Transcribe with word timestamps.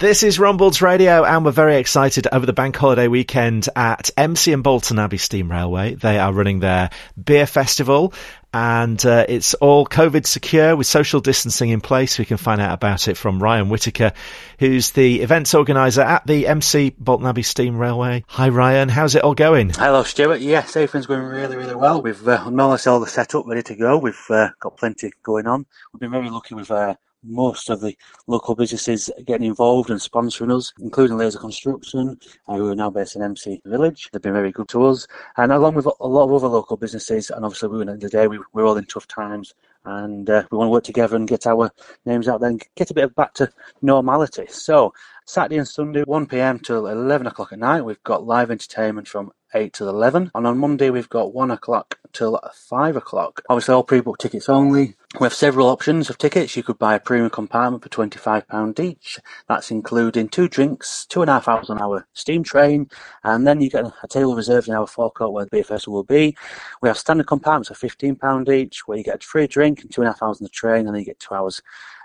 This 0.00 0.22
is 0.22 0.38
Rombalds 0.38 0.80
Radio, 0.80 1.24
and 1.24 1.44
we're 1.44 1.50
very 1.50 1.76
excited 1.76 2.26
over 2.32 2.46
the 2.46 2.54
bank 2.54 2.74
holiday 2.74 3.06
weekend 3.06 3.68
at 3.76 4.08
Embsay 4.16 4.54
and 4.54 4.62
Bolton 4.62 4.98
Abbey 4.98 5.18
Steam 5.18 5.50
Railway. 5.50 5.94
They 5.94 6.18
are 6.18 6.32
running 6.32 6.60
their 6.60 6.88
beer 7.22 7.46
festival, 7.46 8.14
and 8.50 9.04
uh, 9.04 9.26
it's 9.28 9.52
all 9.52 9.84
COVID 9.84 10.24
secure 10.24 10.74
with 10.74 10.86
social 10.86 11.20
distancing 11.20 11.68
in 11.68 11.82
place. 11.82 12.18
We 12.18 12.24
can 12.24 12.38
find 12.38 12.62
out 12.62 12.72
about 12.72 13.08
it 13.08 13.18
from 13.18 13.42
Ryan 13.42 13.68
Whitaker, 13.68 14.14
who's 14.58 14.92
the 14.92 15.20
events 15.20 15.52
organizer 15.52 16.00
at 16.00 16.26
the 16.26 16.44
Embsay 16.44 16.96
Bolton 16.96 17.26
Abbey 17.26 17.42
Steam 17.42 17.76
Railway. 17.76 18.24
Hi, 18.28 18.48
Ryan. 18.48 18.88
How's 18.88 19.16
it 19.16 19.22
all 19.22 19.34
going? 19.34 19.68
Hello, 19.68 20.02
Stuart. 20.02 20.40
Yes, 20.40 20.74
everything's 20.76 21.04
going 21.04 21.24
really, 21.24 21.58
really 21.58 21.74
well. 21.74 22.00
We've 22.00 22.26
uh, 22.26 22.48
less 22.48 22.86
all 22.86 23.00
the 23.00 23.06
setup 23.06 23.46
ready 23.46 23.64
to 23.64 23.74
go. 23.74 23.98
We've 23.98 24.30
uh, 24.30 24.48
got 24.60 24.78
plenty 24.78 25.12
going 25.22 25.46
on. 25.46 25.66
We've 25.92 26.00
been 26.00 26.10
very 26.10 26.30
lucky 26.30 26.54
with 26.54 26.70
uh, 26.70 26.94
most 27.22 27.70
of 27.70 27.80
the 27.80 27.96
local 28.26 28.54
businesses 28.54 29.10
getting 29.24 29.46
involved 29.46 29.90
and 29.90 30.00
sponsoring 30.00 30.56
us, 30.56 30.72
including 30.80 31.16
Laser 31.16 31.38
Construction, 31.38 32.18
uh, 32.48 32.56
who 32.56 32.70
are 32.70 32.74
now 32.74 32.90
based 32.90 33.16
in 33.16 33.22
Embsay 33.22 33.60
Village. 33.64 34.08
They've 34.12 34.22
been 34.22 34.32
very 34.32 34.52
good 34.52 34.68
to 34.68 34.86
us, 34.86 35.06
and 35.36 35.52
along 35.52 35.74
with 35.74 35.86
a 35.86 36.06
lot 36.06 36.24
of 36.24 36.32
other 36.32 36.48
local 36.48 36.76
businesses. 36.76 37.30
And 37.30 37.44
obviously, 37.44 37.68
we, 37.68 37.82
at 37.82 38.00
the 38.00 38.08
day, 38.08 38.26
we, 38.26 38.38
we're 38.52 38.66
all 38.66 38.76
in 38.76 38.86
tough 38.86 39.06
times, 39.06 39.54
and 39.84 40.28
uh, 40.28 40.44
we 40.50 40.58
want 40.58 40.68
to 40.68 40.72
work 40.72 40.84
together 40.84 41.16
and 41.16 41.28
get 41.28 41.46
our 41.46 41.70
names 42.04 42.28
out 42.28 42.40
there 42.40 42.50
and 42.50 42.62
get 42.76 42.90
a 42.90 42.94
bit 42.94 43.04
of 43.04 43.14
back 43.14 43.34
to 43.34 43.50
normality. 43.82 44.46
So, 44.48 44.92
Saturday 45.26 45.58
and 45.58 45.68
Sunday, 45.68 46.02
1 46.02 46.26
pm 46.26 46.58
till 46.58 46.86
11 46.86 47.26
o'clock 47.26 47.52
at 47.52 47.58
night, 47.58 47.82
we've 47.82 48.02
got 48.02 48.26
live 48.26 48.50
entertainment 48.50 49.08
from 49.08 49.32
8 49.54 49.72
till 49.72 49.88
11. 49.88 50.30
And 50.34 50.46
on 50.46 50.58
Monday, 50.58 50.90
we've 50.90 51.08
got 51.08 51.34
1 51.34 51.50
o'clock 51.50 51.98
till 52.12 52.40
5 52.52 52.96
o'clock. 52.96 53.42
Obviously, 53.48 53.74
all 53.74 53.84
pre 53.84 54.00
book 54.00 54.18
tickets 54.18 54.48
only. 54.48 54.96
We 55.18 55.24
have 55.24 55.34
several 55.34 55.66
options 55.66 56.08
of 56.08 56.18
tickets. 56.18 56.56
You 56.56 56.62
could 56.62 56.78
buy 56.78 56.94
a 56.94 57.00
premium 57.00 57.30
compartment 57.30 57.82
for 57.82 57.88
£25 57.88 58.78
each. 58.78 59.18
That's 59.48 59.72
including 59.72 60.28
two 60.28 60.46
drinks, 60.46 61.04
two 61.06 61.20
and 61.20 61.28
a 61.28 61.32
half 61.32 61.48
hours 61.48 61.68
on 61.68 61.82
our 61.82 62.06
steam 62.12 62.44
train, 62.44 62.88
and 63.24 63.44
then 63.44 63.60
you 63.60 63.70
get 63.70 63.86
a 63.86 64.08
table 64.08 64.36
reserved 64.36 64.68
in 64.68 64.74
our 64.74 64.86
forecourt 64.86 65.32
where 65.32 65.44
the 65.44 65.50
beer 65.50 65.64
festival 65.64 65.94
will 65.94 66.04
be. 66.04 66.36
We 66.80 66.88
have 66.88 66.96
standard 66.96 67.26
compartments 67.26 67.70
of 67.70 67.78
£15 67.78 68.48
each, 68.50 68.86
where 68.86 68.98
you 68.98 69.02
get 69.02 69.24
a 69.24 69.26
free 69.26 69.48
drink 69.48 69.82
and 69.82 69.90
two 69.90 70.02
and 70.02 70.08
a 70.08 70.12
half 70.12 70.22
hours 70.22 70.40
on 70.40 70.44
the 70.44 70.48
train, 70.50 70.86
and 70.86 70.94
then 70.94 71.00
you 71.00 71.06
get 71.06 71.18
two 71.18 71.34
hours 71.34 71.60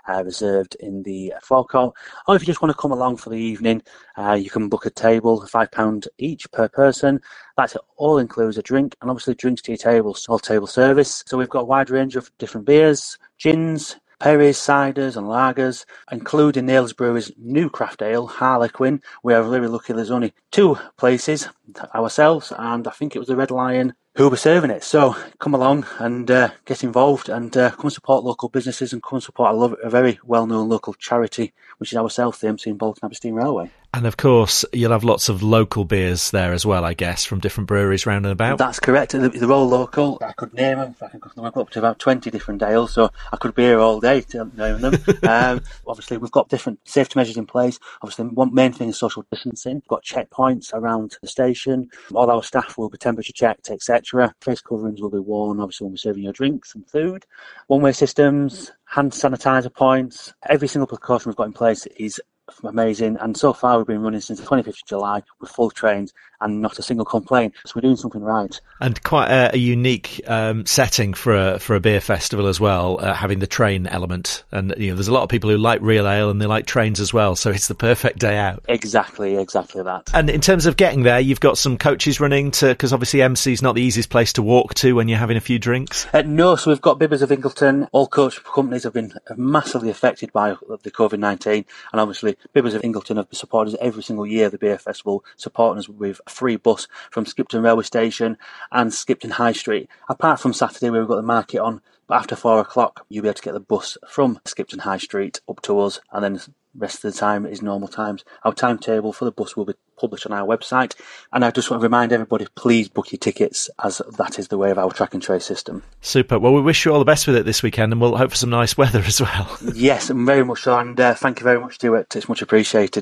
uh, 0.08 0.24
reserved 0.24 0.76
in 0.80 1.04
the 1.04 1.34
forecourt. 1.42 1.96
Or 2.28 2.36
if 2.36 2.42
you 2.42 2.46
just 2.46 2.62
want 2.62 2.72
to 2.72 2.82
come 2.82 2.92
along 2.92 3.18
for 3.18 3.30
the 3.30 3.38
evening, 3.38 3.82
uh, 4.18 4.34
you 4.34 4.50
can 4.50 4.70
book 4.70 4.86
a 4.86 4.90
table, 4.90 5.42
£5 5.42 6.08
each 6.18 6.50
per 6.52 6.68
person. 6.68 7.20
That 7.58 7.76
all 7.98 8.18
includes 8.18 8.58
a 8.58 8.62
drink 8.62 8.96
and 9.02 9.10
obviously 9.10 9.36
drinks 9.36 9.62
to 9.64 9.72
your 9.72 9.78
table, 9.78 10.16
all 10.28 10.40
table 10.40 10.68
service. 10.68 11.24
So 11.26 11.38
we've 11.38 11.50
got 11.50 11.62
a 11.62 11.66
wide 11.66 11.90
range 11.90 12.16
of 12.16 12.30
different 12.38 12.68
beers, 12.68 12.95
gins, 13.38 13.98
Perry's, 14.20 14.58
ciders 14.58 15.18
and 15.18 15.28
lagers, 15.28 15.86
including 16.12 16.66
Nails 16.66 16.94
Brewery's 16.94 17.32
new 17.38 17.70
craft 17.70 18.02
ale, 18.02 18.28
Harlequin. 18.28 19.02
We 19.24 19.34
are 19.34 19.44
very 19.44 19.68
lucky 19.68 19.94
there's 19.94 20.12
only 20.12 20.34
two 20.52 20.78
places, 20.98 21.50
ourselves 21.94 22.54
and 22.58 22.88
I 22.88 22.92
think 22.92 23.16
it 23.16 23.20
was 23.20 23.28
the 23.28 23.36
Red 23.36 23.52
Lion 23.52 23.94
who 24.16 24.30
were 24.30 24.38
serving 24.38 24.72
it. 24.72 24.84
So 24.84 25.16
come 25.40 25.54
along 25.54 25.86
and 26.00 26.32
uh, 26.32 26.50
get 26.66 26.84
involved 26.84 27.28
and 27.28 27.56
uh, 27.58 27.72
come 27.72 27.90
support 27.90 28.24
local 28.24 28.50
businesses 28.50 28.94
and 28.94 29.04
come 29.04 29.20
support 29.20 29.54
a, 29.54 29.58
lo- 29.58 29.78
a 29.84 29.90
very 29.90 30.20
well-known 30.24 30.70
local 30.70 30.94
charity, 30.94 31.54
which 31.78 31.92
is 31.92 31.98
ourselves, 31.98 32.40
the 32.40 32.48
Embsay 32.48 32.68
and 32.68 32.80
Bolton 32.80 33.14
Steam 33.14 33.36
Railway. 33.36 33.70
And 33.96 34.06
of 34.06 34.18
course, 34.18 34.66
you'll 34.74 34.92
have 34.92 35.06
lots 35.06 35.30
of 35.30 35.42
local 35.42 35.86
beers 35.86 36.32
there 36.32 36.52
as 36.52 36.66
well, 36.66 36.84
I 36.84 36.94
guess, 36.94 37.24
from 37.24 37.40
different 37.40 37.70
breweries 37.70 38.06
round 38.06 38.26
and 38.26 38.34
about. 38.34 38.58
That's 38.58 38.78
correct. 38.78 39.14
They're 39.14 39.52
all 39.54 39.70
local. 39.70 40.18
I 40.22 40.34
could 40.34 40.54
name 40.54 40.80
them. 40.80 40.96
I 41.02 41.08
could 41.08 41.34
go 41.34 41.62
up 41.62 41.70
to 41.70 41.80
about 41.80 41.98
20 41.98 42.30
different 42.30 42.62
ales, 42.62 42.92
so 42.92 43.10
I 43.32 43.38
could 43.38 43.56
be 43.56 43.64
here 43.64 43.80
all 43.80 44.02
day 44.02 44.20
to 44.20 44.52
name 44.58 44.82
them. 44.82 44.96
um, 45.24 45.62
obviously, 45.88 46.18
we've 46.18 46.30
got 46.30 46.50
different 46.50 46.80
safety 46.84 47.18
measures 47.18 47.38
in 47.38 47.46
place. 47.46 47.80
Obviously, 48.02 48.26
one 48.26 48.54
main 48.54 48.74
thing 48.74 48.90
is 48.90 48.98
social 49.00 49.26
distancing. 49.32 49.76
We've 49.76 49.88
got 49.88 50.04
checkpoints 50.04 50.74
around 50.74 51.16
the 51.22 51.30
station. 51.30 51.90
All 52.14 52.30
our 52.30 52.44
staff 52.44 52.78
will 52.78 52.90
be 52.90 52.98
temperature 52.98 53.32
checked, 53.32 53.70
etc. 53.70 54.36
Face 54.42 54.60
coverings 54.60 55.02
will 55.02 55.10
be 55.10 55.20
worn, 55.20 55.62
obviously, 55.62 55.86
when 55.86 55.94
we're 55.94 55.98
serving 56.00 56.24
your 56.24 56.34
drinks 56.34 56.76
and 56.76 56.86
food. 56.86 57.26
One-way 57.68 57.94
systems, 57.94 58.74
hand 58.84 59.14
sanitizer 59.14 59.74
points. 59.74 60.34
Every 60.50 60.68
single 60.68 60.88
precaution 60.88 61.30
we've 61.30 61.38
got 61.38 61.48
in 61.48 61.54
place 61.54 61.86
is 61.96 62.20
amazing. 62.64 63.18
And 63.20 63.38
so 63.38 63.54
far, 63.54 63.78
we've 63.78 63.88
been 63.88 64.02
running 64.02 64.22
since 64.22 64.40
the 64.40 64.46
25th 64.46 64.68
of 64.68 64.86
July 64.86 65.24
with 65.40 65.50
full 65.50 65.72
trains 65.72 66.14
and 66.42 66.62
not 66.62 66.78
a 66.80 66.82
single 66.82 67.06
complaint. 67.06 67.54
So 67.66 67.74
we're 67.76 67.82
doing 67.82 67.96
something 67.96 68.22
right. 68.22 68.60
And 68.82 69.02
quite 69.04 69.30
a, 69.30 69.52
a 69.54 69.58
unique 69.58 70.22
um, 70.28 70.66
setting 70.66 71.14
for 71.14 71.36
a 71.36 71.60
for 71.60 71.76
a 71.76 71.80
beer 71.80 72.02
festival 72.02 72.48
as 72.48 72.60
well, 72.60 73.00
uh, 73.00 73.14
having 73.14 73.40
the 73.40 73.48
train 73.48 73.88
element. 73.88 74.44
And 74.52 74.74
you 74.78 74.90
know, 74.90 74.96
there's 74.96 75.08
a 75.08 75.14
lot 75.14 75.24
of 75.24 75.30
people 75.30 75.50
who 75.50 75.58
like 75.58 75.82
real 75.82 76.08
ale 76.08 76.30
and 76.30 76.42
they 76.42 76.46
like 76.46 76.66
trains 76.66 77.00
as 77.00 77.14
well. 77.14 77.36
So 77.36 77.52
it's 77.52 77.68
the 77.68 77.76
perfect 77.76 78.20
day 78.20 78.38
out. 78.38 78.64
Exactly, 78.68 79.38
exactly 79.38 79.84
that. 79.84 80.10
And 80.14 80.30
in 80.30 80.42
terms 80.42 80.66
of 80.66 80.78
getting 80.78 81.04
there, 81.04 81.20
you've 81.20 81.40
got 81.40 81.58
some 81.58 81.78
coaches 81.78 82.20
running 82.20 82.52
to 82.52 82.68
because 82.68 82.94
obviously 82.94 83.20
Embsay 83.20 83.54
is 83.54 83.62
not 83.62 83.76
the 83.76 83.82
easiest 83.82 84.10
place 84.10 84.34
to 84.34 84.42
walk 84.42 84.74
to 84.76 84.94
when 84.94 85.08
you're 85.08 85.20
having 85.20 85.38
a 85.38 85.42
few 85.42 85.60
drinks. 85.60 86.08
Uh, 86.14 86.22
no, 86.22 86.56
so 86.56 86.70
we've 86.72 86.82
got 86.82 87.00
Bibbys 87.00 87.22
of 87.22 87.32
Ingleton. 87.32 87.88
All 87.92 88.08
coach 88.08 88.44
companies 88.44 88.84
have 88.84 88.94
been 88.94 89.14
massively 89.36 89.90
affected 89.90 90.32
by 90.32 90.56
the 90.84 90.92
COVID 90.92 91.20
19, 91.20 91.66
and 91.92 92.02
obviously 92.02 92.35
Bibbys 92.54 92.74
of 92.74 92.84
Ingleton 92.84 93.18
have 93.18 93.28
supported 93.32 93.74
us 93.74 93.80
every 93.82 94.04
single 94.04 94.26
year. 94.26 94.50
The 94.50 94.58
beer 94.58 94.78
festival 94.78 95.24
supporting 95.36 95.80
us 95.80 95.90
with 95.90 96.22
a 96.26 96.30
free 96.30 96.56
bus 96.56 96.88
from 97.12 97.26
Skipton 97.26 97.62
Railway 97.62 97.84
Station 97.84 98.38
and 98.72 98.94
Skipton 98.94 99.32
High 99.32 99.54
Street. 99.54 99.90
Apart 100.10 100.40
from 100.40 100.54
Saturday, 100.54 100.90
where 100.90 101.02
we've 101.02 101.10
got 101.10 101.16
the 101.16 101.22
market 101.22 101.60
on, 101.60 101.82
but 102.08 102.16
after 102.16 102.36
four 102.36 102.60
o'clock, 102.60 103.06
you'll 103.10 103.24
be 103.24 103.30
able 103.30 103.36
to 103.36 103.42
get 103.42 103.54
the 103.54 103.60
bus 103.60 103.98
from 104.08 104.40
Skipton 104.46 104.80
High 104.80 104.98
Street 104.98 105.42
up 105.50 105.62
to 105.64 105.80
us, 105.80 106.00
and 106.12 106.24
then 106.24 106.34
the 106.34 106.48
rest 106.78 107.04
of 107.04 107.14
the 107.14 107.18
time 107.18 107.46
is 107.46 107.62
normal 107.62 107.88
times. 107.88 108.24
Our 108.44 108.54
timetable 108.54 109.14
for 109.14 109.26
the 109.26 109.32
bus 109.32 109.56
will 109.56 109.66
be 109.66 109.74
published 109.98 110.26
on 110.26 110.34
our 110.34 110.46
website, 110.46 110.94
and 111.32 111.46
I 111.46 111.52
just 111.52 111.70
want 111.70 111.82
to 111.82 111.86
remind 111.86 112.12
everybody: 112.12 112.48
please 112.56 112.90
book 112.90 113.12
your 113.12 113.20
tickets, 113.20 113.70
as 113.84 114.02
that 114.18 114.38
is 114.40 114.50
the 114.50 114.58
way 114.58 114.72
of 114.72 114.78
our 114.78 114.92
track 114.92 115.14
and 115.14 115.24
trace 115.24 115.46
system. 115.46 115.84
Super. 116.02 116.38
Well, 116.38 116.54
we 116.54 116.62
wish 116.62 116.86
you 116.86 116.94
all 116.94 117.00
the 117.00 117.06
best 117.06 117.28
with 117.28 117.36
it 117.36 117.46
this 117.46 117.64
weekend, 117.64 117.92
and 117.92 118.02
we'll 118.02 118.18
hope 118.18 118.32
for 118.32 118.38
some 118.38 118.50
nice 118.50 118.78
weather 118.78 119.02
as 119.06 119.22
well. 119.22 119.58
yes, 119.74 120.10
and 120.10 120.26
very 120.26 120.44
much 120.44 120.64
so, 120.64 120.78
and 120.78 121.00
uh, 121.00 121.14
thank 121.14 121.40
you 121.40 121.44
very 121.44 121.60
much, 121.60 121.76
Stuart. 121.76 122.16
It's 122.16 122.30
much 122.30 122.42
appreciated. 122.42 122.94